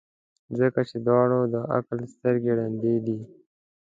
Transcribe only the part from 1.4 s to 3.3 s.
د عقل سترګي ړندې دي.